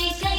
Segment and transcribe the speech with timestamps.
[0.00, 0.29] she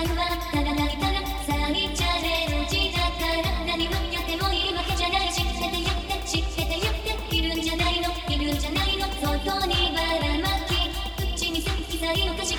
[0.00, 10.88] ただらさあチャレだから何もやってもいいわけじゃないしっててやって知っててやっているんじゃないのいるんじゃないの外にばらまき
[11.36, 12.49] 口にす刻いのか